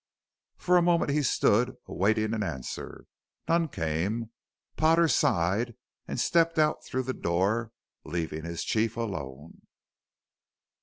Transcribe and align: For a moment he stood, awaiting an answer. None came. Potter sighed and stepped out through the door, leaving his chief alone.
For 0.57 0.77
a 0.77 0.81
moment 0.81 1.11
he 1.11 1.21
stood, 1.21 1.75
awaiting 1.85 2.33
an 2.33 2.41
answer. 2.41 3.05
None 3.47 3.67
came. 3.67 4.31
Potter 4.75 5.07
sighed 5.07 5.75
and 6.07 6.19
stepped 6.19 6.57
out 6.57 6.83
through 6.83 7.03
the 7.03 7.13
door, 7.13 7.71
leaving 8.03 8.43
his 8.43 8.63
chief 8.63 8.97
alone. 8.97 9.61